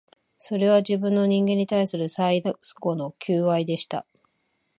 [0.39, 4.07] それは、自分の、人間に対する最後の求愛でした